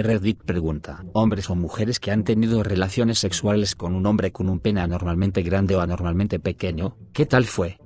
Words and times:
Reddit 0.00 0.44
pregunta, 0.44 1.04
hombres 1.12 1.50
o 1.50 1.56
mujeres 1.56 1.98
que 1.98 2.12
han 2.12 2.22
tenido 2.22 2.62
relaciones 2.62 3.18
sexuales 3.18 3.74
con 3.74 3.96
un 3.96 4.06
hombre 4.06 4.30
con 4.30 4.48
un 4.48 4.60
pene 4.60 4.80
anormalmente 4.80 5.42
grande 5.42 5.74
o 5.74 5.80
anormalmente 5.80 6.38
pequeño, 6.38 6.96
¿qué 7.12 7.26
tal 7.26 7.46
fue? 7.46 7.78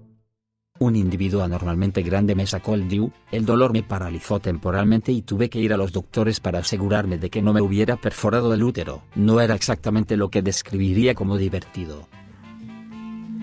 Un 0.79 0.95
individuo 0.95 1.43
anormalmente 1.43 2.03
grande 2.03 2.35
me 2.35 2.47
sacó 2.47 2.75
el 2.75 2.87
DIU, 2.87 3.11
el 3.31 3.47
dolor 3.47 3.73
me 3.73 3.83
paralizó 3.83 4.41
temporalmente 4.41 5.11
y 5.11 5.23
tuve 5.23 5.49
que 5.49 5.61
ir 5.61 5.73
a 5.73 5.79
los 5.79 5.93
doctores 5.93 6.39
para 6.39 6.59
asegurarme 6.59 7.17
de 7.17 7.31
que 7.31 7.41
no 7.41 7.55
me 7.55 7.63
hubiera 7.63 7.97
perforado 7.97 8.53
el 8.53 8.63
útero. 8.63 9.05
No 9.15 9.41
era 9.41 9.55
exactamente 9.55 10.19
lo 10.19 10.29
que 10.29 10.43
describiría 10.43 11.15
como 11.15 11.39
divertido. 11.39 12.09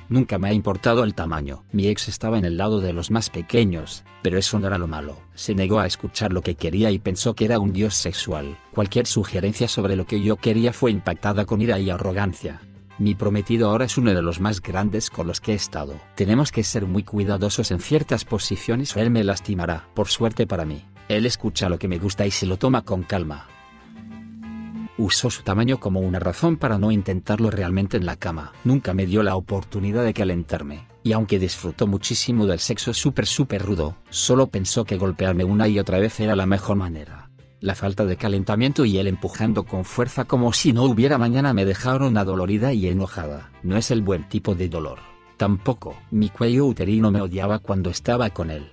Nunca 0.10 0.40
me 0.40 0.50
ha 0.50 0.54
importado 0.54 1.04
el 1.04 1.14
tamaño. 1.14 1.64
Mi 1.72 1.88
ex 1.88 2.08
estaba 2.08 2.40
en 2.40 2.46
el 2.46 2.58
lado 2.58 2.82
de 2.82 2.94
los 2.94 3.12
más 3.12 3.30
pequeños, 3.30 4.04
pero 4.24 4.40
eso 4.40 4.60
no 4.60 4.66
era 4.66 4.80
lo 4.80 4.88
malo. 4.88 5.22
Se 5.36 5.54
negó 5.54 5.80
a 5.80 5.86
escuchar 5.86 6.34
lo 6.34 6.42
que 6.42 6.56
quería 6.56 6.90
y 6.90 6.98
pensó 6.98 7.36
que 7.36 7.46
era 7.46 7.60
un 7.60 7.72
dios 7.72 7.94
sexual. 7.94 8.58
Cualquier 8.72 9.06
sugerencia 9.06 9.68
sobre 9.68 9.96
lo 9.96 10.08
que 10.08 10.22
yo 10.22 10.36
quería 10.36 10.74
fue 10.74 10.90
impactada 10.90 11.46
con 11.46 11.62
ira 11.62 11.80
y 11.80 11.92
arrogancia. 11.92 12.60
Mi 12.98 13.14
prometido 13.14 13.70
ahora 13.70 13.86
es 13.86 13.98
uno 13.98 14.14
de 14.14 14.22
los 14.22 14.42
más 14.42 14.62
grandes 14.62 15.12
con 15.12 15.28
los 15.28 15.40
que 15.40 15.54
he 15.54 15.56
estado. 15.56 15.94
Tenemos 16.16 16.52
que 16.52 16.64
ser 16.64 16.86
muy 16.86 17.04
cuidadosos 17.04 17.70
en 17.70 17.80
ciertas 17.80 18.26
posiciones 18.26 18.96
o 18.96 19.00
él 19.00 19.12
me 19.12 19.24
lastimará. 19.24 19.88
Por 19.94 20.08
suerte 20.08 20.48
para 20.48 20.66
mí, 20.66 20.84
él 21.08 21.28
escucha 21.28 21.70
lo 21.70 21.78
que 21.78 21.88
me 21.88 22.00
gusta 22.00 22.26
y 22.26 22.32
se 22.32 22.48
lo 22.48 22.58
toma 22.58 22.82
con 22.82 23.04
calma. 23.04 23.48
Usó 25.00 25.30
su 25.30 25.44
tamaño 25.44 25.80
como 25.80 26.02
una 26.02 26.20
razón 26.20 26.58
para 26.58 26.78
no 26.78 26.92
intentarlo 26.92 27.50
realmente 27.50 27.96
en 27.96 28.06
la 28.06 28.18
cama. 28.18 28.52
Nunca 28.66 28.94
me 28.94 29.06
dio 29.06 29.24
la 29.24 29.38
oportunidad 29.38 30.04
de 30.04 30.14
calentarme, 30.14 30.88
y 31.04 31.14
aunque 31.14 31.40
disfrutó 31.40 31.88
muchísimo 31.88 32.46
del 32.46 32.60
sexo 32.60 32.94
súper 32.94 33.26
súper 33.26 33.62
rudo, 33.62 33.96
solo 34.10 34.48
pensó 34.48 34.84
que 34.84 34.98
golpearme 34.98 35.46
una 35.46 35.70
y 35.70 35.80
otra 35.80 36.00
vez 36.00 36.20
era 36.20 36.36
la 36.36 36.46
mejor 36.46 36.76
manera. 36.76 37.30
La 37.62 37.76
falta 37.76 38.06
de 38.06 38.18
calentamiento 38.18 38.84
y 38.84 38.98
él 38.98 39.08
empujando 39.08 39.64
con 39.64 39.86
fuerza 39.86 40.26
como 40.26 40.52
si 40.52 40.74
no 40.74 40.84
hubiera 40.84 41.18
mañana 41.18 41.54
me 41.54 41.64
dejaron 41.64 42.18
adolorida 42.18 42.74
y 42.74 42.88
enojada. 42.88 43.52
No 43.64 43.78
es 43.78 43.92
el 43.92 44.02
buen 44.02 44.28
tipo 44.28 44.54
de 44.54 44.68
dolor. 44.68 45.00
Tampoco, 45.38 45.96
mi 46.12 46.28
cuello 46.28 46.66
uterino 46.66 47.10
me 47.10 47.22
odiaba 47.22 47.60
cuando 47.60 47.90
estaba 47.90 48.32
con 48.32 48.52
él. 48.52 48.70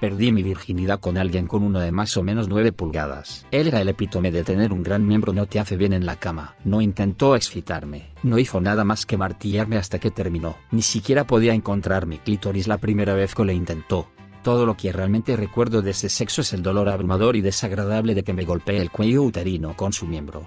Perdí 0.00 0.30
mi 0.30 0.44
virginidad 0.44 1.00
con 1.00 1.18
alguien 1.18 1.48
con 1.48 1.64
uno 1.64 1.80
de 1.80 1.90
más 1.90 2.16
o 2.16 2.22
menos 2.22 2.48
9 2.48 2.70
pulgadas. 2.70 3.44
Él 3.50 3.66
era 3.66 3.80
el 3.80 3.88
epítome 3.88 4.30
de 4.30 4.44
tener 4.44 4.72
un 4.72 4.84
gran 4.84 5.04
miembro 5.04 5.32
no 5.32 5.46
te 5.46 5.58
hace 5.58 5.76
bien 5.76 5.92
en 5.92 6.06
la 6.06 6.14
cama. 6.14 6.54
No 6.64 6.80
intentó 6.80 7.34
excitarme, 7.34 8.10
no 8.22 8.38
hizo 8.38 8.60
nada 8.60 8.84
más 8.84 9.06
que 9.06 9.16
martillarme 9.16 9.76
hasta 9.76 9.98
que 9.98 10.12
terminó. 10.12 10.56
Ni 10.70 10.82
siquiera 10.82 11.26
podía 11.26 11.52
encontrar 11.52 12.06
mi 12.06 12.18
clítoris 12.18 12.68
la 12.68 12.78
primera 12.78 13.14
vez 13.14 13.34
que 13.34 13.44
lo 13.44 13.50
intentó. 13.50 14.08
Todo 14.44 14.66
lo 14.66 14.76
que 14.76 14.92
realmente 14.92 15.34
recuerdo 15.36 15.82
de 15.82 15.90
ese 15.90 16.08
sexo 16.08 16.42
es 16.42 16.52
el 16.52 16.62
dolor 16.62 16.88
abrumador 16.88 17.34
y 17.34 17.40
desagradable 17.40 18.14
de 18.14 18.22
que 18.22 18.32
me 18.32 18.44
golpeé 18.44 18.80
el 18.80 18.92
cuello 18.92 19.24
uterino 19.24 19.74
con 19.76 19.92
su 19.92 20.06
miembro. 20.06 20.46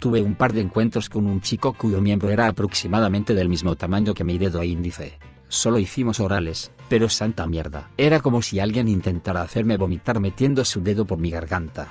Tuve 0.00 0.22
un 0.22 0.34
par 0.34 0.54
de 0.54 0.62
encuentros 0.62 1.10
con 1.10 1.26
un 1.26 1.42
chico 1.42 1.74
cuyo 1.74 2.00
miembro 2.00 2.30
era 2.30 2.48
aproximadamente 2.48 3.34
del 3.34 3.50
mismo 3.50 3.76
tamaño 3.76 4.14
que 4.14 4.24
mi 4.24 4.38
dedo 4.38 4.62
índice. 4.64 5.18
Solo 5.52 5.78
hicimos 5.78 6.18
orales, 6.18 6.72
pero 6.88 7.10
santa 7.10 7.46
mierda. 7.46 7.90
Era 7.98 8.20
como 8.20 8.40
si 8.40 8.58
alguien 8.58 8.88
intentara 8.88 9.42
hacerme 9.42 9.76
vomitar 9.76 10.18
metiendo 10.18 10.64
su 10.64 10.82
dedo 10.82 11.04
por 11.04 11.18
mi 11.18 11.30
garganta. 11.30 11.88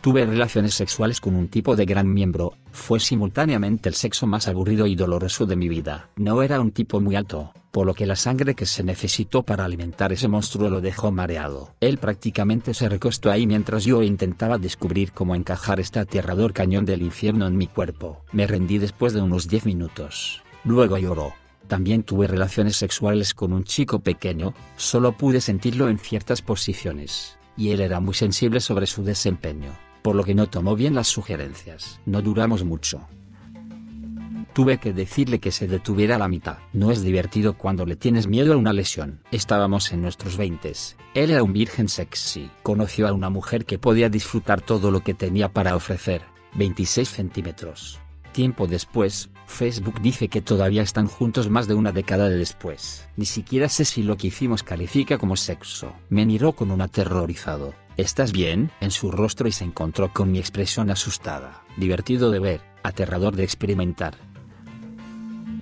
Tuve 0.00 0.24
relaciones 0.24 0.72
sexuales 0.72 1.20
con 1.20 1.36
un 1.36 1.48
tipo 1.48 1.76
de 1.76 1.84
gran 1.84 2.10
miembro, 2.10 2.54
fue 2.72 2.98
simultáneamente 2.98 3.90
el 3.90 3.94
sexo 3.94 4.26
más 4.26 4.48
aburrido 4.48 4.86
y 4.86 4.94
doloroso 4.94 5.44
de 5.44 5.56
mi 5.56 5.68
vida. 5.68 6.08
No 6.16 6.42
era 6.42 6.62
un 6.62 6.70
tipo 6.70 6.98
muy 6.98 7.14
alto, 7.14 7.52
por 7.70 7.84
lo 7.84 7.92
que 7.92 8.06
la 8.06 8.16
sangre 8.16 8.54
que 8.54 8.64
se 8.64 8.82
necesitó 8.82 9.42
para 9.42 9.66
alimentar 9.66 10.10
ese 10.10 10.28
monstruo 10.28 10.70
lo 10.70 10.80
dejó 10.80 11.12
mareado. 11.12 11.74
Él 11.78 11.98
prácticamente 11.98 12.72
se 12.72 12.88
recostó 12.88 13.30
ahí 13.30 13.46
mientras 13.46 13.84
yo 13.84 14.02
intentaba 14.02 14.56
descubrir 14.56 15.12
cómo 15.12 15.34
encajar 15.34 15.78
este 15.78 15.98
aterrador 15.98 16.54
cañón 16.54 16.86
del 16.86 17.02
infierno 17.02 17.46
en 17.46 17.58
mi 17.58 17.66
cuerpo. 17.66 18.24
Me 18.32 18.46
rendí 18.46 18.78
después 18.78 19.12
de 19.12 19.20
unos 19.20 19.46
10 19.46 19.66
minutos. 19.66 20.42
Luego 20.64 20.96
lloró. 20.96 21.34
También 21.68 22.02
tuve 22.02 22.26
relaciones 22.26 22.76
sexuales 22.76 23.34
con 23.34 23.52
un 23.52 23.64
chico 23.64 24.00
pequeño, 24.00 24.54
solo 24.76 25.12
pude 25.12 25.40
sentirlo 25.40 25.88
en 25.88 25.98
ciertas 25.98 26.42
posiciones, 26.42 27.38
y 27.56 27.70
él 27.70 27.80
era 27.80 28.00
muy 28.00 28.14
sensible 28.14 28.60
sobre 28.60 28.86
su 28.86 29.04
desempeño, 29.04 29.70
por 30.02 30.16
lo 30.16 30.24
que 30.24 30.34
no 30.34 30.48
tomó 30.48 30.74
bien 30.74 30.94
las 30.94 31.08
sugerencias. 31.08 32.00
No 32.06 32.22
duramos 32.22 32.64
mucho, 32.64 33.06
Tuve 34.58 34.78
que 34.78 34.92
decirle 34.92 35.38
que 35.38 35.52
se 35.52 35.68
detuviera 35.68 36.16
a 36.16 36.18
la 36.18 36.26
mitad. 36.26 36.58
No 36.72 36.90
es 36.90 37.00
divertido 37.00 37.56
cuando 37.56 37.86
le 37.86 37.94
tienes 37.94 38.26
miedo 38.26 38.54
a 38.54 38.56
una 38.56 38.72
lesión. 38.72 39.20
Estábamos 39.30 39.92
en 39.92 40.02
nuestros 40.02 40.36
veintes. 40.36 40.96
Él 41.14 41.30
era 41.30 41.44
un 41.44 41.52
virgen 41.52 41.88
sexy. 41.88 42.50
Conoció 42.64 43.06
a 43.06 43.12
una 43.12 43.30
mujer 43.30 43.64
que 43.64 43.78
podía 43.78 44.08
disfrutar 44.08 44.60
todo 44.60 44.90
lo 44.90 45.04
que 45.04 45.14
tenía 45.14 45.48
para 45.48 45.76
ofrecer. 45.76 46.22
26 46.56 47.08
centímetros. 47.08 48.00
Tiempo 48.32 48.66
después, 48.66 49.30
Facebook 49.46 50.00
dice 50.00 50.28
que 50.28 50.42
todavía 50.42 50.82
están 50.82 51.06
juntos 51.06 51.48
más 51.48 51.66
de 51.66 51.74
una 51.74 51.92
década 51.92 52.28
después. 52.28 53.08
Ni 53.16 53.24
siquiera 53.24 53.68
sé 53.68 53.84
si 53.84 54.02
lo 54.02 54.16
que 54.16 54.28
hicimos 54.28 54.62
califica 54.62 55.18
como 55.18 55.36
sexo. 55.36 55.92
Me 56.10 56.26
miró 56.26 56.52
con 56.52 56.70
un 56.70 56.80
aterrorizado. 56.80 57.74
¿Estás 57.96 58.30
bien? 58.30 58.70
en 58.80 58.90
su 58.92 59.10
rostro 59.10 59.48
y 59.48 59.52
se 59.52 59.64
encontró 59.64 60.12
con 60.12 60.30
mi 60.30 60.38
expresión 60.38 60.90
asustada. 60.90 61.64
Divertido 61.76 62.30
de 62.30 62.38
ver, 62.38 62.60
aterrador 62.84 63.34
de 63.34 63.44
experimentar. 63.44 64.16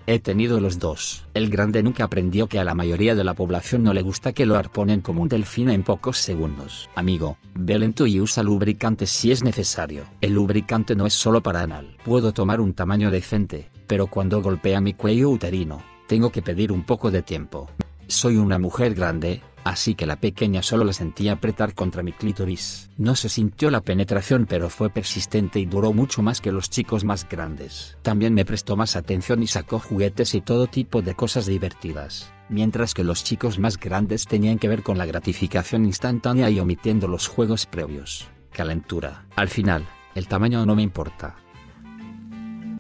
He 0.09 0.21
tenido 0.21 0.61
los 0.61 0.79
dos. 0.79 1.25
El 1.35 1.51
grande 1.51 1.83
nunca 1.83 2.05
aprendió 2.05 2.47
que 2.47 2.61
a 2.61 2.65
la 2.65 2.77
mayoría 2.77 3.17
de 3.17 3.25
la 3.25 3.35
población 3.35 3.83
no 3.83 3.93
le 3.93 4.03
gusta 4.03 4.33
que 4.33 4.47
lo 4.47 4.57
arponen 4.57 5.01
como 5.01 5.21
un 5.21 5.29
delfín 5.29 5.69
en 5.69 5.83
pocos 5.83 6.19
segundos. 6.19 6.89
Amigo, 6.95 7.39
ve 7.55 7.77
lento 7.77 8.07
y 8.07 8.21
usa 8.21 8.45
lubricante 8.45 9.07
si 9.07 9.33
es 9.33 9.43
necesario. 9.43 10.05
El 10.21 10.35
lubricante 10.35 10.95
no 10.95 11.07
es 11.07 11.15
solo 11.15 11.43
para 11.43 11.63
anal. 11.63 11.97
Puedo 12.05 12.33
tomar 12.33 12.61
un 12.61 12.73
tamaño 12.73 13.11
decente, 13.11 13.69
pero 13.89 14.07
cuando 14.07 14.43
golpea 14.43 14.81
mi 14.81 14.95
cuello 14.95 15.29
uterino, 15.31 15.83
tengo 16.07 16.31
que 16.31 16.41
pedir 16.41 16.71
un 16.71 16.85
poco 16.85 17.11
de 17.11 17.23
tiempo. 17.23 17.69
Soy 18.07 18.37
una 18.37 18.61
mujer 18.61 18.95
grande, 18.95 19.41
así 19.71 19.95
que 19.95 20.07
la 20.07 20.17
pequeña 20.17 20.63
solo 20.63 20.85
la 20.85 20.93
sentía 20.93 21.33
apretar 21.33 21.75
contra 21.75 22.03
mi 22.03 22.13
clítoris. 22.13 22.91
No 22.97 23.17
se 23.17 23.29
sintió 23.29 23.71
la 23.71 23.81
penetración 23.81 24.47
pero 24.47 24.69
fue 24.71 24.91
persistente 24.91 25.59
y 25.59 25.67
duró 25.67 25.93
mucho 25.93 26.23
más 26.23 26.41
que 26.41 26.53
los 26.53 26.71
chicos 26.71 27.05
más 27.05 27.29
grandes. 27.29 27.99
También 28.03 28.35
me 28.35 28.45
prestó 28.45 28.77
más 28.77 28.97
atención 28.97 29.43
y 29.43 29.47
sacó 29.47 29.79
juguetes 29.79 30.35
y 30.35 30.41
todo 30.41 30.67
tipo 30.67 31.03
de 31.03 31.15
cosas 31.15 31.47
divertidas, 31.47 32.33
mientras 32.49 32.95
que 32.95 33.05
los 33.05 33.25
chicos 33.25 33.59
más 33.59 33.79
grandes 33.79 34.27
tenían 34.27 34.59
que 34.59 34.69
ver 34.69 34.83
con 34.83 34.99
la 34.99 35.07
gratificación 35.07 35.85
instantánea 35.85 36.51
y 36.51 36.61
omitiendo 36.61 37.09
los 37.09 37.27
juegos 37.27 37.67
previos. 37.67 38.29
Calentura. 38.53 39.27
Al 39.37 39.49
final, 39.49 39.87
el 40.15 40.29
tamaño 40.29 40.65
no 40.65 40.77
me 40.77 40.83
importa 40.83 41.37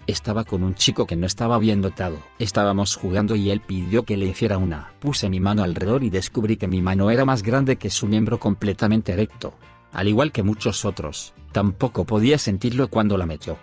estaba 0.06 0.44
con 0.44 0.62
un 0.62 0.74
chico 0.74 1.06
que 1.06 1.16
no 1.16 1.26
estaba 1.26 1.58
bien 1.58 1.82
dotado. 1.82 2.18
Estábamos 2.38 2.96
jugando 2.96 3.36
y 3.36 3.50
él 3.50 3.60
pidió 3.60 4.04
que 4.04 4.16
le 4.16 4.26
hiciera 4.26 4.58
una. 4.58 4.92
Puse 5.00 5.28
mi 5.28 5.40
mano 5.40 5.62
alrededor 5.62 6.04
y 6.04 6.10
descubrí 6.10 6.56
que 6.56 6.68
mi 6.68 6.82
mano 6.82 7.10
era 7.10 7.24
más 7.24 7.42
grande 7.42 7.76
que 7.76 7.90
su 7.90 8.06
miembro 8.06 8.38
completamente 8.38 9.12
erecto. 9.12 9.54
Al 9.92 10.08
igual 10.08 10.32
que 10.32 10.42
muchos 10.42 10.84
otros, 10.84 11.34
tampoco 11.52 12.04
podía 12.04 12.38
sentirlo 12.38 12.88
cuando 12.88 13.16
la 13.16 13.26
metió. 13.26 13.58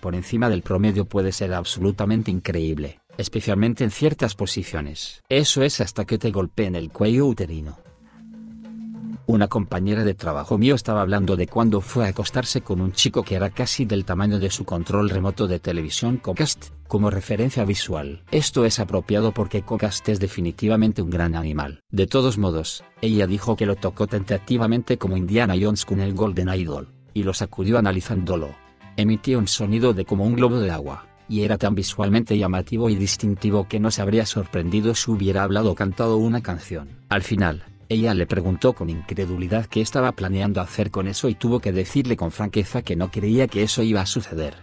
Por 0.00 0.14
encima 0.14 0.50
del 0.50 0.62
promedio 0.62 1.06
puede 1.06 1.32
ser 1.32 1.54
absolutamente 1.54 2.30
increíble, 2.30 3.00
especialmente 3.16 3.84
en 3.84 3.90
ciertas 3.90 4.34
posiciones. 4.34 5.22
Eso 5.28 5.62
es 5.62 5.80
hasta 5.80 6.04
que 6.04 6.18
te 6.18 6.30
golpeen 6.30 6.76
el 6.76 6.90
cuello 6.90 7.26
uterino. 7.26 7.78
Una 9.26 9.48
compañera 9.48 10.04
de 10.04 10.12
trabajo 10.12 10.58
mío 10.58 10.74
estaba 10.74 11.00
hablando 11.00 11.34
de 11.34 11.46
cuando 11.46 11.80
fue 11.80 12.04
a 12.04 12.08
acostarse 12.08 12.60
con 12.60 12.82
un 12.82 12.92
chico 12.92 13.22
que 13.22 13.36
era 13.36 13.48
casi 13.48 13.86
del 13.86 14.04
tamaño 14.04 14.38
de 14.38 14.50
su 14.50 14.66
control 14.66 15.08
remoto 15.08 15.46
de 15.46 15.58
televisión 15.58 16.18
Cocast, 16.18 16.66
como 16.88 17.08
referencia 17.08 17.64
visual. 17.64 18.22
Esto 18.30 18.66
es 18.66 18.78
apropiado 18.80 19.32
porque 19.32 19.62
Cocast 19.62 20.06
es 20.10 20.20
definitivamente 20.20 21.00
un 21.00 21.08
gran 21.08 21.36
animal. 21.36 21.80
De 21.90 22.06
todos 22.06 22.36
modos, 22.36 22.84
ella 23.00 23.26
dijo 23.26 23.56
que 23.56 23.64
lo 23.64 23.76
tocó 23.76 24.06
tentativamente 24.06 24.98
como 24.98 25.16
Indiana 25.16 25.54
Jones 25.58 25.86
con 25.86 26.00
el 26.00 26.12
Golden 26.12 26.50
Idol, 26.50 26.88
y 27.14 27.22
lo 27.22 27.32
sacudió 27.32 27.78
analizándolo. 27.78 28.54
Emitía 28.98 29.38
un 29.38 29.48
sonido 29.48 29.94
de 29.94 30.04
como 30.04 30.24
un 30.24 30.34
globo 30.34 30.58
de 30.58 30.70
agua 30.70 31.06
y 31.28 31.42
era 31.42 31.56
tan 31.56 31.74
visualmente 31.74 32.36
llamativo 32.36 32.90
y 32.90 32.96
distintivo 32.96 33.66
que 33.66 33.80
no 33.80 33.90
se 33.90 34.02
habría 34.02 34.26
sorprendido 34.26 34.94
si 34.94 35.10
hubiera 35.10 35.42
hablado 35.42 35.72
o 35.72 35.74
cantado 35.74 36.18
una 36.18 36.42
canción. 36.42 36.90
Al 37.08 37.22
final, 37.22 37.64
ella 37.88 38.14
le 38.14 38.26
preguntó 38.26 38.72
con 38.72 38.90
incredulidad 38.90 39.66
qué 39.66 39.80
estaba 39.80 40.12
planeando 40.12 40.60
hacer 40.60 40.90
con 40.90 41.06
eso 41.06 41.28
y 41.28 41.34
tuvo 41.34 41.60
que 41.60 41.72
decirle 41.72 42.16
con 42.16 42.30
franqueza 42.30 42.82
que 42.82 42.96
no 42.96 43.10
creía 43.10 43.46
que 43.46 43.62
eso 43.62 43.82
iba 43.82 44.00
a 44.00 44.06
suceder. 44.06 44.54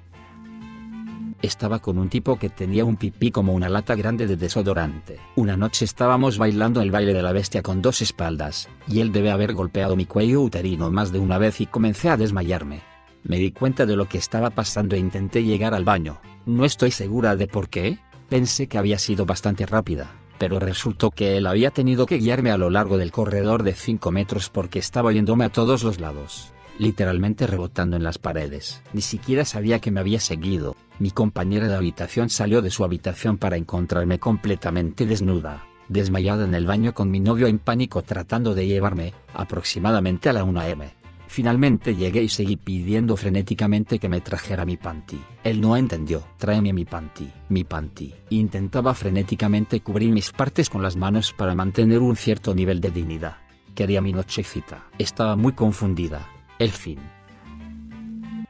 Estaba 1.41 1.79
con 1.79 1.97
un 1.97 2.09
tipo 2.09 2.37
que 2.37 2.49
tenía 2.49 2.85
un 2.85 2.97
pipí 2.97 3.31
como 3.31 3.53
una 3.53 3.67
lata 3.67 3.95
grande 3.95 4.27
de 4.27 4.35
desodorante. 4.35 5.19
Una 5.35 5.57
noche 5.57 5.85
estábamos 5.85 6.37
bailando 6.37 6.81
el 6.81 6.91
baile 6.91 7.13
de 7.13 7.23
la 7.23 7.31
bestia 7.31 7.63
con 7.63 7.81
dos 7.81 8.01
espaldas, 8.01 8.69
y 8.87 8.99
él 8.99 9.11
debe 9.11 9.31
haber 9.31 9.53
golpeado 9.53 9.95
mi 9.95 10.05
cuello 10.05 10.41
uterino 10.41 10.91
más 10.91 11.11
de 11.11 11.17
una 11.17 11.39
vez 11.39 11.59
y 11.59 11.65
comencé 11.65 12.09
a 12.09 12.17
desmayarme. 12.17 12.81
Me 13.23 13.37
di 13.37 13.51
cuenta 13.51 13.87
de 13.87 13.95
lo 13.95 14.07
que 14.07 14.19
estaba 14.19 14.51
pasando 14.51 14.95
e 14.95 14.99
intenté 14.99 15.43
llegar 15.43 15.73
al 15.73 15.83
baño. 15.83 16.19
No 16.45 16.63
estoy 16.63 16.91
segura 16.91 17.35
de 17.35 17.47
por 17.47 17.69
qué, 17.69 17.97
pensé 18.29 18.67
que 18.67 18.77
había 18.77 18.99
sido 18.99 19.25
bastante 19.25 19.65
rápida 19.65 20.20
pero 20.41 20.57
resultó 20.57 21.11
que 21.11 21.37
él 21.37 21.45
había 21.45 21.69
tenido 21.69 22.07
que 22.07 22.17
guiarme 22.17 22.49
a 22.49 22.57
lo 22.57 22.71
largo 22.71 22.97
del 22.97 23.11
corredor 23.11 23.61
de 23.61 23.75
5 23.75 24.09
metros 24.09 24.49
porque 24.49 24.79
estaba 24.79 25.13
yéndome 25.13 25.45
a 25.45 25.49
todos 25.49 25.83
los 25.83 25.99
lados, 25.99 26.51
literalmente 26.79 27.45
rebotando 27.45 27.95
en 27.95 28.01
las 28.01 28.17
paredes. 28.17 28.81
Ni 28.91 29.01
siquiera 29.01 29.45
sabía 29.45 29.77
que 29.77 29.91
me 29.91 29.99
había 29.99 30.19
seguido. 30.19 30.75
Mi 30.97 31.11
compañera 31.11 31.67
de 31.67 31.75
habitación 31.75 32.31
salió 32.31 32.63
de 32.63 32.71
su 32.71 32.83
habitación 32.83 33.37
para 33.37 33.55
encontrarme 33.55 34.17
completamente 34.17 35.05
desnuda, 35.05 35.67
desmayada 35.89 36.43
en 36.43 36.55
el 36.55 36.65
baño 36.65 36.95
con 36.95 37.11
mi 37.11 37.19
novio 37.19 37.45
en 37.45 37.59
pánico 37.59 38.01
tratando 38.01 38.55
de 38.55 38.65
llevarme, 38.65 39.13
aproximadamente 39.35 40.27
a 40.29 40.33
la 40.33 40.43
1 40.43 40.59
am. 40.59 41.00
Finalmente 41.31 41.95
llegué 41.95 42.23
y 42.23 42.27
seguí 42.27 42.57
pidiendo 42.57 43.15
frenéticamente 43.15 43.99
que 43.99 44.09
me 44.09 44.19
trajera 44.19 44.65
mi 44.65 44.75
panty. 44.75 45.17
Él 45.45 45.61
no 45.61 45.77
entendió. 45.77 46.27
Tráeme 46.37 46.73
mi 46.73 46.83
panty, 46.83 47.31
mi 47.47 47.63
panty. 47.63 48.13
Intentaba 48.31 48.93
frenéticamente 48.93 49.79
cubrir 49.79 50.11
mis 50.11 50.33
partes 50.33 50.69
con 50.69 50.83
las 50.83 50.97
manos 50.97 51.31
para 51.31 51.55
mantener 51.55 51.99
un 51.99 52.17
cierto 52.17 52.53
nivel 52.53 52.81
de 52.81 52.91
dignidad. 52.91 53.37
Quería 53.73 54.01
mi 54.01 54.11
nochecita. 54.11 54.87
Estaba 54.97 55.37
muy 55.37 55.53
confundida. 55.53 56.27
El 56.59 56.71
fin. 56.71 56.99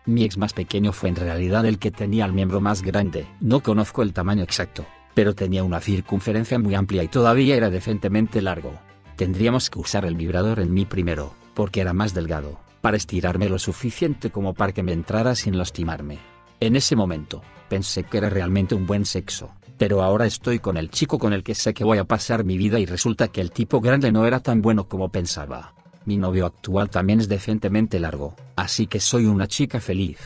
Mi 0.07 0.23
ex 0.23 0.39
más 0.39 0.53
pequeño 0.53 0.91
fue 0.91 1.09
en 1.09 1.17
realidad 1.17 1.67
el 1.67 1.77
que 1.77 1.91
tenía 1.91 2.25
el 2.25 2.33
miembro 2.33 2.61
más 2.61 2.81
grande. 2.81 3.27
No 3.41 3.59
conozco 3.59 4.01
el 4.01 4.11
tamaño 4.11 4.41
exacto, 4.41 4.87
pero 5.13 5.35
tenía 5.35 5.63
una 5.63 5.81
circunferencia 5.81 6.57
muy 6.57 6.73
amplia 6.73 7.03
y 7.03 7.09
todavía 7.09 7.55
era 7.55 7.69
decentemente 7.69 8.41
largo. 8.41 8.73
Tendríamos 9.17 9.69
que 9.69 9.77
usar 9.77 10.03
el 10.03 10.15
vibrador 10.15 10.59
en 10.59 10.73
mí 10.73 10.85
primero, 10.85 11.35
porque 11.53 11.81
era 11.81 11.93
más 11.93 12.15
delgado 12.15 12.70
para 12.81 12.97
estirarme 12.97 13.47
lo 13.47 13.59
suficiente 13.59 14.31
como 14.31 14.53
para 14.53 14.73
que 14.73 14.83
me 14.83 14.93
entrara 14.93 15.35
sin 15.35 15.57
lastimarme. 15.57 16.19
En 16.59 16.75
ese 16.75 16.95
momento, 16.95 17.41
pensé 17.69 18.03
que 18.03 18.17
era 18.17 18.29
realmente 18.29 18.75
un 18.75 18.85
buen 18.85 19.05
sexo, 19.05 19.51
pero 19.77 20.03
ahora 20.03 20.25
estoy 20.25 20.59
con 20.59 20.77
el 20.77 20.91
chico 20.91 21.17
con 21.17 21.33
el 21.33 21.43
que 21.43 21.55
sé 21.55 21.73
que 21.73 21.83
voy 21.83 21.97
a 21.97 22.03
pasar 22.03 22.43
mi 22.43 22.57
vida 22.57 22.79
y 22.79 22.85
resulta 22.85 23.29
que 23.29 23.41
el 23.41 23.51
tipo 23.51 23.81
grande 23.81 24.11
no 24.11 24.25
era 24.25 24.39
tan 24.39 24.61
bueno 24.61 24.87
como 24.87 25.09
pensaba. 25.09 25.73
Mi 26.05 26.17
novio 26.17 26.45
actual 26.45 26.89
también 26.89 27.19
es 27.19 27.29
decentemente 27.29 27.99
largo, 27.99 28.35
así 28.55 28.87
que 28.87 28.99
soy 28.99 29.25
una 29.25 29.47
chica 29.47 29.79
feliz. 29.79 30.19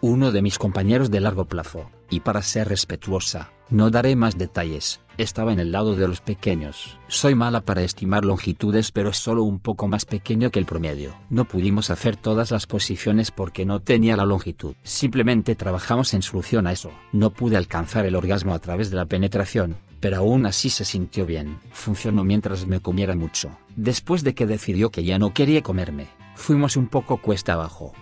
Uno 0.00 0.32
de 0.32 0.42
mis 0.42 0.58
compañeros 0.58 1.10
de 1.10 1.20
largo 1.20 1.44
plazo, 1.44 1.90
y 2.10 2.20
para 2.20 2.42
ser 2.42 2.68
respetuosa, 2.68 3.50
no 3.72 3.90
daré 3.90 4.16
más 4.16 4.36
detalles, 4.36 5.00
estaba 5.16 5.50
en 5.50 5.58
el 5.58 5.72
lado 5.72 5.96
de 5.96 6.06
los 6.06 6.20
pequeños. 6.20 6.98
Soy 7.08 7.34
mala 7.34 7.62
para 7.62 7.82
estimar 7.82 8.22
longitudes 8.22 8.92
pero 8.92 9.08
es 9.08 9.16
solo 9.16 9.44
un 9.44 9.60
poco 9.60 9.88
más 9.88 10.04
pequeño 10.04 10.50
que 10.50 10.58
el 10.58 10.66
promedio. 10.66 11.14
No 11.30 11.46
pudimos 11.46 11.88
hacer 11.88 12.16
todas 12.16 12.50
las 12.50 12.66
posiciones 12.66 13.30
porque 13.30 13.64
no 13.64 13.80
tenía 13.80 14.14
la 14.14 14.26
longitud. 14.26 14.74
Simplemente 14.82 15.54
trabajamos 15.54 16.12
en 16.12 16.20
solución 16.20 16.66
a 16.66 16.72
eso. 16.72 16.90
No 17.12 17.30
pude 17.30 17.56
alcanzar 17.56 18.04
el 18.04 18.14
orgasmo 18.14 18.52
a 18.52 18.58
través 18.58 18.90
de 18.90 18.96
la 18.96 19.06
penetración, 19.06 19.76
pero 20.00 20.18
aún 20.18 20.44
así 20.44 20.68
se 20.68 20.84
sintió 20.84 21.24
bien. 21.24 21.58
Funcionó 21.70 22.24
mientras 22.24 22.66
me 22.66 22.80
comiera 22.80 23.16
mucho. 23.16 23.56
Después 23.74 24.22
de 24.22 24.34
que 24.34 24.46
decidió 24.46 24.90
que 24.90 25.04
ya 25.04 25.18
no 25.18 25.32
quería 25.32 25.62
comerme, 25.62 26.08
fuimos 26.34 26.76
un 26.76 26.88
poco 26.88 27.16
cuesta 27.16 27.54
abajo. 27.54 27.94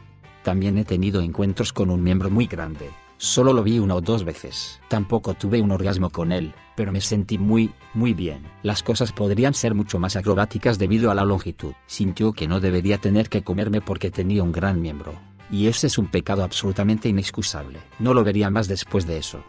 También 0.42 0.78
he 0.78 0.84
tenido 0.84 1.20
encuentros 1.20 1.72
con 1.72 1.90
un 1.90 2.02
miembro 2.02 2.28
muy 2.28 2.46
grande, 2.46 2.90
Solo 3.22 3.52
lo 3.52 3.62
vi 3.62 3.78
una 3.78 3.96
o 3.96 4.00
dos 4.00 4.24
veces. 4.24 4.80
Tampoco 4.88 5.34
tuve 5.34 5.60
un 5.60 5.72
orgasmo 5.72 6.08
con 6.08 6.32
él, 6.32 6.54
pero 6.74 6.90
me 6.90 7.02
sentí 7.02 7.36
muy, 7.36 7.70
muy 7.92 8.14
bien. 8.14 8.46
Las 8.62 8.82
cosas 8.82 9.12
podrían 9.12 9.52
ser 9.52 9.74
mucho 9.74 9.98
más 9.98 10.16
acrobáticas 10.16 10.78
debido 10.78 11.10
a 11.10 11.14
la 11.14 11.26
longitud. 11.26 11.74
Sintió 11.86 12.32
que 12.32 12.48
no 12.48 12.60
debería 12.60 12.96
tener 12.96 13.28
que 13.28 13.42
comerme 13.42 13.82
porque 13.82 14.10
tenía 14.10 14.42
un 14.42 14.52
gran 14.52 14.80
miembro. 14.80 15.12
Y 15.50 15.66
ese 15.66 15.88
es 15.88 15.98
un 15.98 16.06
pecado 16.06 16.42
absolutamente 16.42 17.10
inexcusable. 17.10 17.80
No 17.98 18.14
lo 18.14 18.24
vería 18.24 18.48
más 18.48 18.68
después 18.68 19.06
de 19.06 19.18
eso 19.18 19.44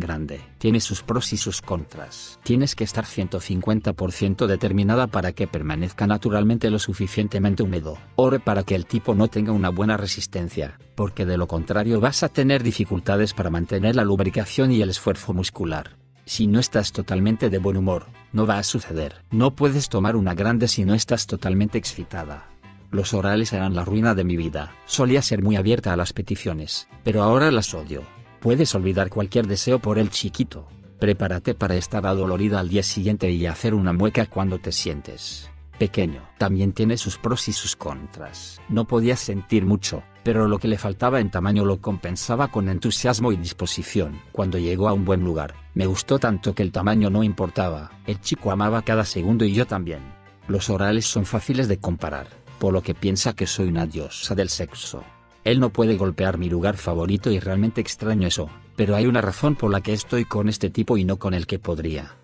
grande. 0.00 0.40
Tiene 0.58 0.80
sus 0.80 1.02
pros 1.02 1.32
y 1.32 1.36
sus 1.36 1.62
contras. 1.62 2.38
Tienes 2.42 2.74
que 2.74 2.84
estar 2.84 3.04
150% 3.04 4.46
determinada 4.46 5.06
para 5.06 5.32
que 5.32 5.46
permanezca 5.46 6.06
naturalmente 6.06 6.70
lo 6.70 6.78
suficientemente 6.78 7.62
húmedo. 7.62 7.98
Ore 8.16 8.40
para 8.40 8.62
que 8.62 8.74
el 8.74 8.86
tipo 8.86 9.14
no 9.14 9.28
tenga 9.28 9.52
una 9.52 9.70
buena 9.70 9.96
resistencia, 9.96 10.78
porque 10.94 11.26
de 11.26 11.36
lo 11.36 11.46
contrario 11.46 12.00
vas 12.00 12.22
a 12.22 12.28
tener 12.28 12.62
dificultades 12.62 13.34
para 13.34 13.50
mantener 13.50 13.96
la 13.96 14.04
lubricación 14.04 14.72
y 14.72 14.82
el 14.82 14.90
esfuerzo 14.90 15.32
muscular. 15.32 15.96
Si 16.24 16.46
no 16.46 16.60
estás 16.60 16.92
totalmente 16.92 17.48
de 17.48 17.58
buen 17.58 17.78
humor, 17.78 18.06
no 18.32 18.46
va 18.46 18.58
a 18.58 18.62
suceder. 18.62 19.24
No 19.30 19.54
puedes 19.54 19.88
tomar 19.88 20.14
una 20.14 20.34
grande 20.34 20.68
si 20.68 20.84
no 20.84 20.94
estás 20.94 21.26
totalmente 21.26 21.78
excitada. 21.78 22.48
Los 22.90 23.12
orales 23.14 23.52
eran 23.52 23.74
la 23.74 23.84
ruina 23.84 24.14
de 24.14 24.24
mi 24.24 24.36
vida. 24.36 24.74
Solía 24.86 25.22
ser 25.22 25.42
muy 25.42 25.56
abierta 25.56 25.92
a 25.92 25.96
las 25.96 26.12
peticiones, 26.12 26.88
pero 27.04 27.22
ahora 27.22 27.50
las 27.50 27.74
odio. 27.74 28.02
Puedes 28.40 28.74
olvidar 28.74 29.10
cualquier 29.10 29.46
deseo 29.46 29.78
por 29.78 29.98
el 29.98 30.10
chiquito. 30.10 30.66
Prepárate 30.98 31.54
para 31.54 31.76
estar 31.76 32.06
adolorida 32.06 32.60
al 32.60 32.68
día 32.68 32.82
siguiente 32.82 33.30
y 33.30 33.46
hacer 33.46 33.74
una 33.74 33.92
mueca 33.92 34.26
cuando 34.26 34.58
te 34.58 34.72
sientes 34.72 35.50
pequeño. 35.78 36.28
También 36.36 36.72
tiene 36.72 36.96
sus 36.98 37.16
pros 37.16 37.48
y 37.48 37.52
sus 37.52 37.76
contras. 37.76 38.60
No 38.68 38.86
podía 38.86 39.16
sentir 39.16 39.64
mucho, 39.64 40.02
pero 40.24 40.48
lo 40.48 40.58
que 40.58 40.68
le 40.68 40.76
faltaba 40.76 41.20
en 41.20 41.30
tamaño 41.30 41.64
lo 41.64 41.80
compensaba 41.80 42.48
con 42.48 42.68
entusiasmo 42.68 43.32
y 43.32 43.36
disposición. 43.36 44.20
Cuando 44.32 44.58
llegó 44.58 44.88
a 44.88 44.92
un 44.92 45.04
buen 45.04 45.24
lugar, 45.24 45.54
me 45.74 45.86
gustó 45.86 46.18
tanto 46.18 46.54
que 46.54 46.62
el 46.62 46.72
tamaño 46.72 47.08
no 47.08 47.22
importaba. 47.22 47.92
El 48.06 48.20
chico 48.20 48.50
amaba 48.50 48.82
cada 48.82 49.04
segundo 49.04 49.44
y 49.44 49.54
yo 49.54 49.66
también. 49.66 50.00
Los 50.48 50.68
orales 50.68 51.06
son 51.06 51.24
fáciles 51.24 51.68
de 51.68 51.78
comparar, 51.78 52.26
por 52.58 52.72
lo 52.72 52.82
que 52.82 52.94
piensa 52.94 53.34
que 53.34 53.46
soy 53.46 53.68
una 53.68 53.86
diosa 53.86 54.34
del 54.34 54.48
sexo. 54.48 55.04
Él 55.48 55.60
no 55.60 55.70
puede 55.70 55.96
golpear 55.96 56.36
mi 56.36 56.50
lugar 56.50 56.76
favorito 56.76 57.30
y 57.30 57.40
realmente 57.40 57.80
extraño 57.80 58.28
eso, 58.28 58.50
pero 58.76 58.94
hay 58.94 59.06
una 59.06 59.22
razón 59.22 59.56
por 59.56 59.70
la 59.70 59.80
que 59.80 59.94
estoy 59.94 60.26
con 60.26 60.46
este 60.46 60.68
tipo 60.68 60.98
y 60.98 61.04
no 61.04 61.18
con 61.18 61.32
el 61.32 61.46
que 61.46 61.58
podría. 61.58 62.16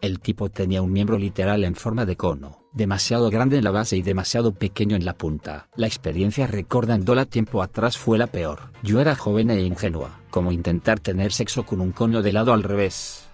El 0.00 0.18
tipo 0.18 0.48
tenía 0.48 0.82
un 0.82 0.92
miembro 0.92 1.16
literal 1.16 1.62
en 1.62 1.76
forma 1.76 2.04
de 2.04 2.16
cono, 2.16 2.58
demasiado 2.72 3.30
grande 3.30 3.58
en 3.58 3.62
la 3.62 3.70
base 3.70 3.96
y 3.96 4.02
demasiado 4.02 4.52
pequeño 4.52 4.96
en 4.96 5.04
la 5.04 5.14
punta. 5.14 5.68
La 5.76 5.86
experiencia 5.86 6.48
recordándola 6.48 7.24
tiempo 7.24 7.62
atrás 7.62 7.96
fue 7.96 8.18
la 8.18 8.26
peor. 8.26 8.72
Yo 8.82 9.00
era 9.00 9.14
joven 9.14 9.50
e 9.50 9.62
ingenua, 9.62 10.18
como 10.30 10.50
intentar 10.50 10.98
tener 10.98 11.32
sexo 11.32 11.64
con 11.64 11.80
un 11.80 11.92
cono 11.92 12.20
de 12.20 12.32
lado 12.32 12.52
al 12.52 12.64
revés. 12.64 13.28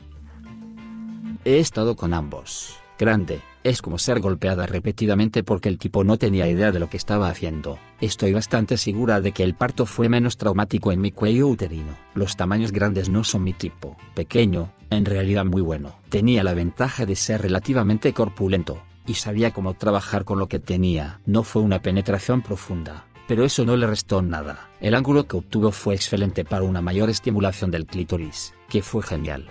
He 1.46 1.58
estado 1.58 1.96
con 1.96 2.12
ambos. 2.12 2.76
Grande, 2.99 3.40
es 3.64 3.82
como 3.82 3.99
ser 3.99 4.20
golpeada 4.20 4.67
repetidamente 4.67 5.43
porque 5.43 5.69
el 5.69 5.79
tipo 5.79 6.05
no 6.05 6.17
tenía 6.19 6.49
idea 6.49 6.73
de 6.73 6.81
lo 6.81 6.88
que 6.88 6.97
estaba 6.97 7.29
haciendo. 7.29 7.79
Estoy 8.00 8.32
bastante 8.32 8.76
segura 8.76 9.20
de 9.20 9.32
que 9.32 9.43
el 9.43 9.55
parto 9.55 9.87
fue 9.87 10.09
menos 10.09 10.37
traumático 10.37 10.93
en 10.93 11.00
mi 11.00 11.12
cuello 11.12 11.49
uterino. 11.49 11.97
Los 12.14 12.37
tamaños 12.37 12.73
grandes 12.73 13.09
no 13.09 13.25
son 13.25 13.44
mi 13.44 13.53
tipo. 13.53 13.97
Pequeño, 14.14 14.73
en 14.91 15.05
realidad 15.05 15.44
muy 15.44 15.62
bueno. 15.62 15.97
Tenía 16.09 16.43
la 16.44 16.55
ventaja 16.55 17.06
de 17.06 17.17
ser 17.17 17.43
relativamente 17.43 18.12
corpulento, 18.12 18.82
y 19.06 19.14
sabía 19.14 19.53
cómo 19.53 19.75
trabajar 19.75 20.25
con 20.25 20.38
lo 20.38 20.49
que 20.49 20.59
tenía. 20.59 21.21
No 21.26 21.42
fue 21.42 21.62
una 21.62 21.81
penetración 21.81 22.42
profunda, 22.42 23.07
pero 23.26 23.45
eso 23.45 23.64
no 23.64 23.76
le 23.76 23.87
restó 23.87 24.23
nada. 24.23 24.69
El 24.81 24.95
ángulo 24.95 25.26
que 25.26 25.37
obtuvo 25.37 25.73
fue 25.73 25.95
excelente 25.95 26.45
para 26.45 26.64
una 26.64 26.81
mayor 26.81 27.11
estimulación 27.11 27.71
del 27.71 27.87
clítoris, 27.87 28.54
que 28.69 28.83
fue 28.83 29.02
genial. 29.02 29.49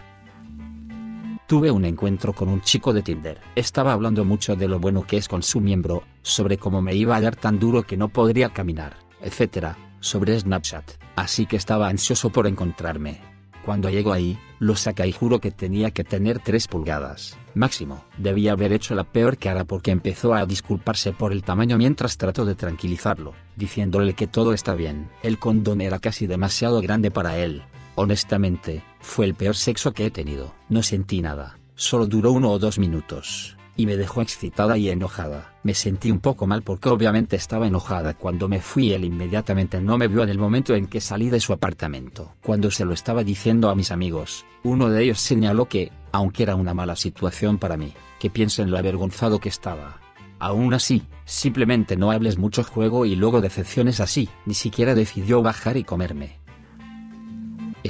Tuve 1.51 1.69
un 1.69 1.83
encuentro 1.83 2.31
con 2.31 2.47
un 2.47 2.61
chico 2.61 2.93
de 2.93 3.01
Tinder. 3.01 3.37
Estaba 3.55 3.91
hablando 3.91 4.23
mucho 4.23 4.55
de 4.55 4.69
lo 4.69 4.79
bueno 4.79 5.05
que 5.05 5.17
es 5.17 5.27
con 5.27 5.43
su 5.43 5.59
miembro, 5.59 6.03
sobre 6.21 6.57
cómo 6.57 6.81
me 6.81 6.95
iba 6.95 7.17
a 7.17 7.19
dar 7.19 7.35
tan 7.35 7.59
duro 7.59 7.83
que 7.83 7.97
no 7.97 8.07
podría 8.07 8.53
caminar, 8.53 8.95
etc., 9.21 9.75
sobre 9.99 10.39
Snapchat, 10.39 10.91
así 11.17 11.45
que 11.45 11.57
estaba 11.57 11.89
ansioso 11.89 12.29
por 12.29 12.47
encontrarme. 12.47 13.19
Cuando 13.65 13.89
llego 13.89 14.13
ahí, 14.13 14.39
lo 14.59 14.77
saca 14.77 15.05
y 15.05 15.11
juro 15.11 15.41
que 15.41 15.51
tenía 15.51 15.91
que 15.91 16.05
tener 16.05 16.39
3 16.39 16.69
pulgadas, 16.69 17.37
máximo. 17.53 18.05
Debía 18.17 18.53
haber 18.53 18.71
hecho 18.71 18.95
la 18.95 19.03
peor 19.03 19.37
cara 19.37 19.65
porque 19.65 19.91
empezó 19.91 20.33
a 20.33 20.45
disculparse 20.45 21.11
por 21.11 21.33
el 21.33 21.43
tamaño 21.43 21.77
mientras 21.77 22.17
trató 22.17 22.45
de 22.45 22.55
tranquilizarlo, 22.55 23.33
diciéndole 23.57 24.13
que 24.13 24.25
todo 24.25 24.53
está 24.53 24.73
bien. 24.73 25.09
El 25.21 25.37
condón 25.37 25.81
era 25.81 25.99
casi 25.99 26.27
demasiado 26.27 26.79
grande 26.79 27.11
para 27.11 27.37
él, 27.37 27.63
Honestamente, 27.95 28.83
fue 28.99 29.25
el 29.25 29.35
peor 29.35 29.55
sexo 29.55 29.93
que 29.93 30.05
he 30.05 30.11
tenido. 30.11 30.53
No 30.69 30.83
sentí 30.83 31.21
nada, 31.21 31.57
solo 31.75 32.05
duró 32.05 32.31
uno 32.31 32.51
o 32.51 32.59
dos 32.59 32.79
minutos, 32.79 33.57
y 33.75 33.85
me 33.85 33.97
dejó 33.97 34.21
excitada 34.21 34.77
y 34.77 34.89
enojada. 34.89 35.53
Me 35.63 35.73
sentí 35.73 36.11
un 36.11 36.19
poco 36.19 36.47
mal 36.47 36.61
porque 36.63 36.89
obviamente 36.89 37.35
estaba 37.35 37.67
enojada 37.67 38.13
cuando 38.13 38.47
me 38.47 38.61
fui 38.61 38.93
él 38.93 39.05
inmediatamente 39.05 39.79
no 39.81 39.97
me 39.97 40.07
vio 40.07 40.23
en 40.23 40.29
el 40.29 40.37
momento 40.37 40.75
en 40.75 40.87
que 40.87 41.01
salí 41.01 41.29
de 41.29 41.39
su 41.39 41.53
apartamento. 41.53 42.35
Cuando 42.43 42.71
se 42.71 42.85
lo 42.85 42.93
estaba 42.93 43.23
diciendo 43.23 43.69
a 43.69 43.75
mis 43.75 43.91
amigos, 43.91 44.45
uno 44.63 44.89
de 44.89 45.03
ellos 45.03 45.19
señaló 45.19 45.65
que, 45.65 45.91
aunque 46.11 46.43
era 46.43 46.55
una 46.55 46.73
mala 46.73 46.95
situación 46.95 47.57
para 47.57 47.77
mí, 47.77 47.93
que 48.19 48.29
piensen 48.29 48.71
lo 48.71 48.77
avergonzado 48.77 49.39
que 49.39 49.49
estaba. 49.49 49.99
Aún 50.41 50.73
así, 50.73 51.03
simplemente 51.25 51.95
no 51.95 52.09
hables 52.09 52.39
mucho 52.39 52.63
juego 52.63 53.05
y 53.05 53.15
luego 53.15 53.41
decepciones 53.41 53.99
así. 53.99 54.27
Ni 54.47 54.55
siquiera 54.55 54.95
decidió 54.95 55.43
bajar 55.43 55.77
y 55.77 55.83
comerme. 55.83 56.39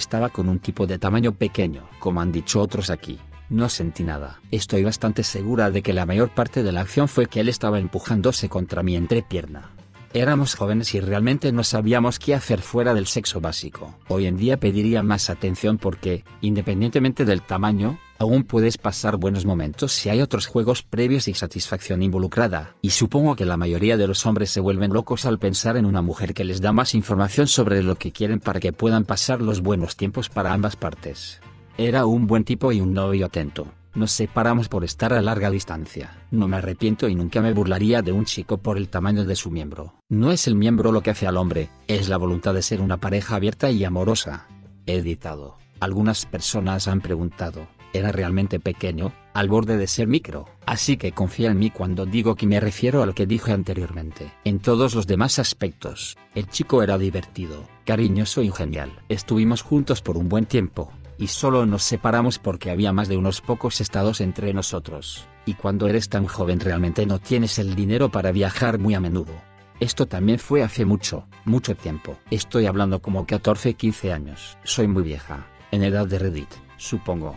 Estaba 0.02 0.30
con 0.30 0.50
un 0.50 0.58
tipo 0.58 0.88
de 0.88 0.98
tamaño 0.98 1.32
pequeño, 1.34 1.88
como 2.00 2.22
han 2.22 2.32
dicho 2.32 2.60
otros 2.60 2.90
aquí. 2.90 3.20
No 3.50 3.70
sentí 3.70 4.04
nada. 4.04 4.42
Estoy 4.50 4.84
bastante 4.84 5.22
segura 5.22 5.70
de 5.70 5.84
que 5.84 5.94
la 5.94 6.08
mayor 6.08 6.32
parte 6.32 6.64
de 6.64 6.72
la 6.72 6.82
acción 6.82 7.08
fue 7.08 7.28
que 7.28 7.40
él 7.40 7.50
estaba 7.50 7.78
empujándose 7.78 8.50
contra 8.50 8.82
mi 8.82 8.96
entrepierna. 8.96 9.70
Éramos 10.12 10.56
jóvenes 10.56 10.96
y 10.96 11.02
realmente 11.02 11.52
no 11.52 11.64
sabíamos 11.64 12.18
qué 12.18 12.34
hacer 12.34 12.62
fuera 12.62 12.96
del 12.96 13.06
sexo 13.06 13.42
básico. 13.42 13.94
Hoy 14.08 14.26
en 14.26 14.38
día 14.38 14.58
pediría 14.58 15.04
más 15.04 15.30
atención 15.30 15.78
porque, 15.78 16.24
independientemente 16.42 17.24
del 17.24 17.44
tamaño, 17.44 18.00
aún 18.22 18.44
puedes 18.44 18.78
pasar 18.78 19.18
buenos 19.18 19.46
momentos 19.46 19.94
si 19.94 20.10
hay 20.10 20.22
otros 20.22 20.46
juegos 20.46 20.84
previos 20.84 21.28
y 21.28 21.34
satisfacción 21.34 22.04
involucrada. 22.04 22.76
Y 22.84 22.92
supongo 22.92 23.36
que 23.36 23.46
la 23.46 23.58
mayoría 23.58 23.98
de 23.98 24.06
los 24.06 24.28
hombres 24.28 24.52
se 24.52 24.60
vuelven 24.60 24.94
locos 24.94 25.26
al 25.26 25.40
pensar 25.40 25.76
en 25.76 25.88
una 25.88 26.04
mujer 26.04 26.36
que 26.36 26.44
les 26.44 26.62
da 26.62 26.72
más 26.72 26.94
información 26.94 27.48
sobre 27.48 27.82
lo 27.82 27.96
que 27.96 28.12
quieren 28.12 28.40
para 28.40 28.60
que 28.60 28.74
puedan 28.74 29.06
pasar 29.06 29.42
los 29.42 29.62
buenos 29.62 29.96
tiempos 29.96 30.30
para 30.30 30.54
ambas 30.54 30.76
partes. 30.76 31.42
Era 31.80 32.06
un 32.06 32.28
buen 32.28 32.44
tipo 32.44 32.72
y 32.72 32.80
un 32.80 32.94
novio 32.94 33.26
atento. 33.26 33.68
Nos 33.96 34.12
separamos 34.12 34.70
por 34.70 34.84
estar 34.84 35.14
a 35.14 35.22
larga 35.24 35.50
distancia. 35.50 36.16
No 36.30 36.48
me 36.48 36.58
arrepiento 36.58 37.10
y 37.10 37.16
nunca 37.16 37.42
me 37.42 37.54
burlaría 37.54 38.04
de 38.04 38.12
un 38.12 38.26
chico 38.26 38.60
por 38.60 38.78
el 38.78 38.90
tamaño 38.90 39.26
de 39.26 39.36
su 39.36 39.50
miembro. 39.50 39.96
No 40.10 40.32
es 40.32 40.46
el 40.46 40.54
miembro 40.54 40.92
lo 40.92 41.02
que 41.02 41.10
hace 41.10 41.26
al 41.26 41.38
hombre, 41.38 41.72
es 41.88 42.08
la 42.08 42.18
voluntad 42.18 42.54
de 42.54 42.62
ser 42.62 42.82
una 42.82 42.98
pareja 42.98 43.38
abierta 43.38 43.72
y 43.72 43.84
amorosa. 43.84 44.48
Editado. 44.86 45.58
Algunas 45.80 46.28
personas 46.28 46.88
han 46.88 47.02
preguntado, 47.02 47.68
¿era 47.94 48.12
realmente 48.12 48.60
pequeño, 48.60 49.14
al 49.34 49.50
borde 49.50 49.78
de 49.78 49.88
ser 49.88 50.08
micro? 50.08 50.46
Así 50.66 50.98
que 50.98 51.12
confía 51.12 51.52
en 51.52 51.60
mí 51.60 51.70
cuando 51.72 52.06
digo 52.06 52.36
que 52.36 52.48
me 52.48 52.60
refiero 52.60 53.04
al 53.04 53.14
que 53.14 53.26
dije 53.26 53.52
anteriormente. 53.52 54.32
En 54.44 54.60
todos 54.60 54.96
los 54.96 55.08
demás 55.08 55.40
aspectos, 55.40 56.18
el 56.36 56.48
chico 56.48 56.84
era 56.84 56.98
divertido, 56.98 57.68
cariñoso 57.86 58.42
y 58.42 58.52
genial. 58.52 58.92
Estuvimos 59.10 59.62
juntos 59.62 60.02
por 60.02 60.18
un 60.18 60.30
buen 60.30 60.46
tiempo, 60.46 60.92
y 61.18 61.28
solo 61.28 61.66
nos 61.66 61.84
separamos 61.84 62.40
porque 62.40 62.72
había 62.72 62.94
más 62.94 63.08
de 63.08 63.16
unos 63.16 63.42
pocos 63.42 63.80
estados 63.80 64.22
entre 64.22 64.54
nosotros, 64.54 65.26
y 65.46 65.54
cuando 65.54 65.88
eres 65.88 66.10
tan 66.10 66.26
joven 66.26 66.60
realmente 66.60 67.06
no 67.06 67.20
tienes 67.20 67.60
el 67.60 67.76
dinero 67.76 68.10
para 68.10 68.32
viajar 68.32 68.80
muy 68.80 68.96
a 68.96 69.00
menudo. 69.00 69.34
Esto 69.80 70.08
también 70.08 70.40
fue 70.40 70.64
hace 70.64 70.86
mucho, 70.86 71.26
mucho 71.46 71.76
tiempo. 71.76 72.18
Estoy 72.30 72.68
hablando 72.68 73.02
como 73.02 73.26
14, 73.26 73.74
15 73.74 74.14
años. 74.14 74.58
Soy 74.64 74.88
muy 74.88 75.04
vieja, 75.04 75.48
en 75.72 75.84
edad 75.84 76.08
de 76.08 76.20
Reddit, 76.20 76.50
supongo. 76.78 77.36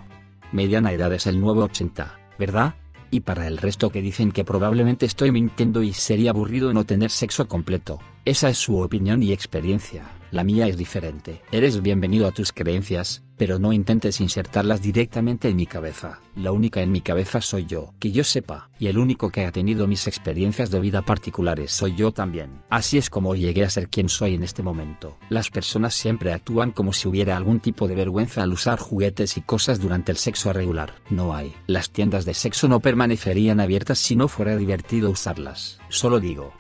Mediana 0.53 0.93
edad 0.93 1.13
es 1.13 1.27
el 1.27 1.41
nuevo 1.41 1.65
80, 1.65 2.19
¿verdad? 2.39 2.75
Y 3.11 3.21
para 3.21 3.47
el 3.47 3.59
resto 3.59 3.91
que 3.91 4.03
dicen 4.03 4.31
que 4.31 4.45
probablemente 4.45 5.07
estoy 5.07 5.33
mintiendo 5.33 5.83
y 5.83 5.93
sería 5.93 6.31
aburrido 6.31 6.73
no 6.73 6.85
tener 6.85 7.11
sexo 7.11 7.49
completo, 7.49 7.99
esa 8.25 8.49
es 8.49 8.59
su 8.59 8.79
opinión 8.79 9.23
y 9.23 9.33
experiencia, 9.33 10.05
la 10.31 10.45
mía 10.45 10.69
es 10.69 10.77
diferente. 10.77 11.43
Eres 11.51 11.83
bienvenido 11.83 12.27
a 12.27 12.33
tus 12.33 12.53
creencias, 12.53 13.24
pero 13.37 13.59
no 13.59 13.73
intentes 13.73 14.21
insertarlas 14.21 14.83
directamente 14.83 15.49
en 15.49 15.57
mi 15.57 15.67
cabeza. 15.67 16.21
La 16.37 16.53
única 16.53 16.83
en 16.83 16.93
mi 16.93 17.01
cabeza 17.01 17.41
soy 17.41 17.67
yo, 17.67 17.95
que 17.99 18.13
yo 18.13 18.25
sepa, 18.25 18.71
y 18.79 18.87
el 18.87 18.99
único 18.99 19.31
que 19.31 19.47
ha 19.47 19.53
tenido 19.53 19.87
mis 19.87 20.07
experiencias 20.07 20.71
de 20.71 20.81
vida 20.81 21.03
particulares 21.03 21.73
soy 21.73 21.95
yo 21.95 22.13
también. 22.13 22.63
Así 22.71 22.99
es 22.99 23.11
como 23.11 23.35
llegué 23.35 23.65
a 23.65 23.71
ser 23.71 23.89
quien 23.89 24.09
soy 24.09 24.35
en 24.35 24.43
este 24.43 24.63
momento. 24.63 25.19
Las 25.29 25.51
personas 25.51 25.95
siempre 25.95 26.33
actúan 26.33 26.71
como 26.71 26.93
si 26.93 27.09
hubiera 27.09 27.37
algún 27.37 27.61
tipo 27.61 27.89
de 27.89 27.95
vergüenza 27.95 28.43
al 28.43 28.53
usar 28.53 28.79
juguetes 28.79 29.37
y 29.37 29.43
cosas 29.43 29.81
durante 29.81 30.13
el 30.13 30.19
sexo 30.19 30.53
regular. 30.53 30.95
No 31.11 31.35
hay. 31.35 31.55
Las 31.67 31.91
tiendas 31.91 32.25
de 32.25 32.35
sexo 32.35 32.69
no 32.69 32.81
permanecerían 32.81 33.61
abiertas 33.61 33.99
si 33.99 34.17
no 34.17 34.29
fuera 34.29 34.57
divertido 34.57 35.11
usarlas. 35.11 35.79
Solo 35.89 36.21
digo, 36.21 36.53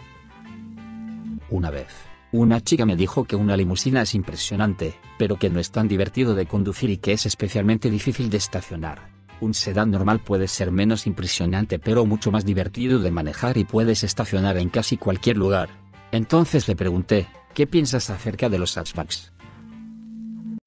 una 1.50 1.70
vez, 1.70 1.88
una 2.40 2.60
chica 2.60 2.84
me 2.84 2.96
dijo 2.96 3.24
que 3.24 3.36
una 3.36 3.56
limusina 3.56 4.02
es 4.02 4.14
impresionante, 4.14 4.96
pero 5.18 5.36
que 5.36 5.50
no 5.50 5.60
es 5.60 5.70
tan 5.70 5.86
divertido 5.86 6.34
de 6.34 6.46
conducir 6.46 6.90
y 6.90 6.96
que 6.96 7.12
es 7.12 7.26
especialmente 7.26 7.90
difícil 7.90 8.28
de 8.28 8.38
estacionar. 8.38 9.08
Un 9.40 9.54
sedán 9.54 9.92
normal 9.92 10.18
puede 10.18 10.48
ser 10.48 10.72
menos 10.72 11.06
impresionante 11.06 11.78
pero 11.78 12.06
mucho 12.06 12.32
más 12.32 12.44
divertido 12.44 12.98
de 12.98 13.12
manejar 13.12 13.56
y 13.56 13.64
puedes 13.64 14.02
estacionar 14.02 14.56
en 14.56 14.68
casi 14.68 14.96
cualquier 14.96 15.36
lugar. 15.36 15.68
Entonces 16.10 16.66
le 16.66 16.74
pregunté, 16.74 17.28
¿qué 17.54 17.68
piensas 17.68 18.10
acerca 18.10 18.48
de 18.48 18.58
los 18.58 18.76
hatchbacks? 18.76 19.32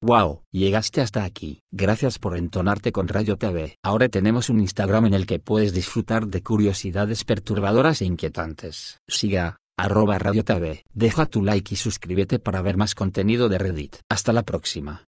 Wow, 0.00 0.44
llegaste 0.50 1.02
hasta 1.02 1.24
aquí. 1.24 1.60
Gracias 1.70 2.18
por 2.18 2.36
entonarte 2.38 2.92
con 2.92 3.08
Radio 3.08 3.36
TV. 3.36 3.76
Ahora 3.82 4.08
tenemos 4.08 4.48
un 4.48 4.60
Instagram 4.60 5.06
en 5.06 5.14
el 5.14 5.26
que 5.26 5.38
puedes 5.38 5.74
disfrutar 5.74 6.28
de 6.28 6.42
curiosidades 6.42 7.24
perturbadoras 7.24 8.00
e 8.00 8.06
inquietantes. 8.06 9.00
Siga, 9.08 9.58
arroba 9.78 10.18
Radio 10.18 10.44
TV. 10.44 10.84
Deja 10.92 11.24
tu 11.26 11.42
like 11.42 11.72
y 11.72 11.76
suscríbete 11.76 12.38
para 12.38 12.60
ver 12.60 12.76
más 12.76 12.94
contenido 12.94 13.48
de 13.48 13.58
Reddit. 13.58 13.96
Hasta 14.08 14.32
la 14.32 14.42
próxima. 14.42 15.06